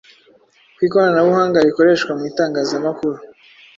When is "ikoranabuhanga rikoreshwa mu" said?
0.87-2.23